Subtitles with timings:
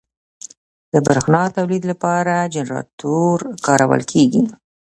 [0.91, 4.41] د برېښنا تولید لپاره جنراتور کارول کېږي.